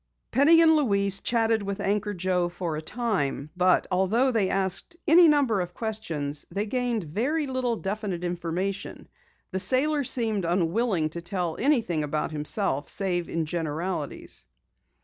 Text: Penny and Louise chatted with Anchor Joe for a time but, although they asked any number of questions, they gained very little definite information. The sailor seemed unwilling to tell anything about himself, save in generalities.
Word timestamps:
Penny 0.31 0.61
and 0.61 0.75
Louise 0.75 1.19
chatted 1.19 1.61
with 1.61 1.79
Anchor 1.79 2.15
Joe 2.15 2.49
for 2.49 2.75
a 2.75 2.81
time 2.81 3.51
but, 3.55 3.85
although 3.91 4.31
they 4.31 4.49
asked 4.49 4.95
any 5.07 5.27
number 5.27 5.61
of 5.61 5.75
questions, 5.75 6.43
they 6.49 6.65
gained 6.65 7.03
very 7.03 7.45
little 7.45 7.75
definite 7.75 8.23
information. 8.23 9.07
The 9.51 9.59
sailor 9.59 10.03
seemed 10.03 10.43
unwilling 10.43 11.09
to 11.11 11.21
tell 11.21 11.55
anything 11.59 12.03
about 12.03 12.31
himself, 12.31 12.89
save 12.89 13.29
in 13.29 13.45
generalities. 13.45 14.43